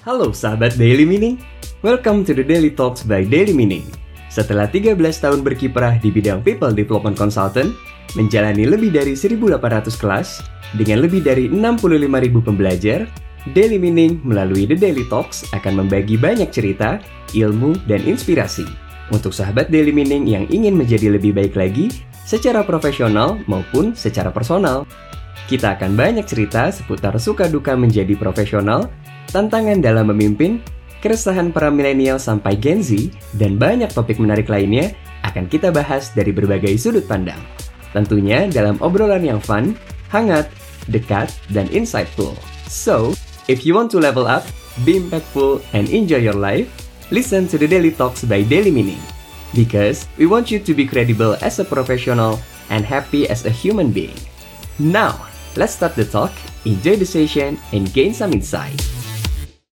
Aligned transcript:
Halo 0.00 0.32
sahabat 0.32 0.80
Daily 0.80 1.04
Meaning, 1.04 1.36
welcome 1.84 2.24
to 2.24 2.32
the 2.32 2.40
Daily 2.40 2.72
Talks 2.72 3.04
by 3.04 3.20
Daily 3.20 3.52
Meaning. 3.52 3.84
Setelah 4.32 4.64
13 4.64 4.96
tahun 4.96 5.44
berkiprah 5.44 6.00
di 6.00 6.08
bidang 6.08 6.40
People 6.40 6.72
Development 6.72 7.12
Consultant, 7.12 7.68
menjalani 8.16 8.64
lebih 8.64 8.96
dari 8.96 9.12
1.800 9.12 9.60
kelas, 10.00 10.40
dengan 10.72 11.04
lebih 11.04 11.20
dari 11.20 11.52
65.000 11.52 12.32
pembelajar, 12.32 13.04
Daily 13.52 13.76
Meaning 13.76 14.24
melalui 14.24 14.64
The 14.64 14.80
Daily 14.80 15.04
Talks 15.04 15.44
akan 15.52 15.84
membagi 15.84 16.16
banyak 16.16 16.48
cerita, 16.48 16.96
ilmu, 17.36 17.76
dan 17.84 18.00
inspirasi 18.00 18.64
untuk 19.12 19.36
sahabat 19.36 19.68
Daily 19.68 19.92
Meaning 19.92 20.24
yang 20.24 20.48
ingin 20.48 20.80
menjadi 20.80 21.12
lebih 21.12 21.36
baik 21.36 21.60
lagi 21.60 21.92
secara 22.24 22.64
profesional 22.64 23.36
maupun 23.44 23.92
secara 23.92 24.32
personal. 24.32 24.88
Kita 25.50 25.74
akan 25.74 25.98
banyak 25.98 26.30
cerita 26.30 26.70
seputar 26.70 27.18
suka 27.18 27.50
duka 27.50 27.74
menjadi 27.74 28.14
profesional, 28.14 28.86
tantangan 29.34 29.82
dalam 29.82 30.06
memimpin, 30.14 30.62
keresahan 31.02 31.50
para 31.50 31.74
milenial 31.74 32.22
sampai 32.22 32.54
Gen 32.54 32.78
Z, 32.78 33.10
dan 33.34 33.58
banyak 33.58 33.90
topik 33.90 34.22
menarik 34.22 34.46
lainnya 34.46 34.94
akan 35.26 35.50
kita 35.50 35.74
bahas 35.74 36.14
dari 36.14 36.30
berbagai 36.30 36.78
sudut 36.78 37.02
pandang. 37.10 37.42
Tentunya 37.90 38.46
dalam 38.46 38.78
obrolan 38.78 39.26
yang 39.26 39.42
fun, 39.42 39.74
hangat, 40.14 40.46
dekat, 40.86 41.34
dan 41.50 41.66
insightful. 41.74 42.38
So, 42.70 43.18
if 43.50 43.66
you 43.66 43.74
want 43.74 43.90
to 43.90 43.98
level 43.98 44.30
up, 44.30 44.46
be 44.86 45.02
impactful, 45.02 45.66
and 45.74 45.90
enjoy 45.90 46.22
your 46.22 46.38
life, 46.38 46.70
listen 47.10 47.50
to 47.50 47.58
the 47.58 47.66
Daily 47.66 47.90
Talks 47.90 48.22
by 48.22 48.46
Daily 48.46 48.70
Meaning. 48.70 49.02
Because 49.50 50.06
we 50.14 50.30
want 50.30 50.54
you 50.54 50.62
to 50.62 50.72
be 50.78 50.86
credible 50.86 51.34
as 51.42 51.58
a 51.58 51.66
professional 51.66 52.38
and 52.70 52.86
happy 52.86 53.26
as 53.26 53.42
a 53.42 53.50
human 53.50 53.90
being. 53.90 54.14
Now, 54.78 55.29
let's 55.56 55.74
start 55.74 55.94
the 55.94 56.04
talk, 56.04 56.32
enjoy 56.64 56.96
the 56.96 57.06
session, 57.06 57.58
and 57.72 57.92
gain 57.92 58.14
some 58.14 58.32
insight. 58.32 58.99